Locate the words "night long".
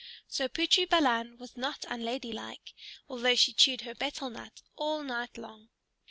5.03-5.69